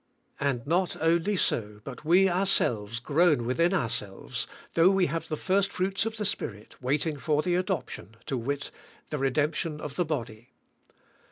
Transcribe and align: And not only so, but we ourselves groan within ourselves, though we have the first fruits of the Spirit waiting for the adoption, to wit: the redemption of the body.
And 0.39 0.65
not 0.65 0.99
only 0.99 1.35
so, 1.37 1.79
but 1.83 2.03
we 2.03 2.27
ourselves 2.27 2.99
groan 2.99 3.45
within 3.45 3.71
ourselves, 3.71 4.47
though 4.73 4.89
we 4.89 5.05
have 5.05 5.27
the 5.27 5.37
first 5.37 5.71
fruits 5.71 6.07
of 6.07 6.17
the 6.17 6.25
Spirit 6.25 6.81
waiting 6.81 7.17
for 7.17 7.43
the 7.43 7.53
adoption, 7.53 8.15
to 8.25 8.35
wit: 8.35 8.71
the 9.11 9.19
redemption 9.19 9.79
of 9.79 9.97
the 9.97 10.05
body. 10.05 10.53